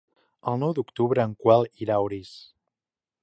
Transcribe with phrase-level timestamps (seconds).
[0.51, 2.35] El nou d'octubre en Quel irà a Orís.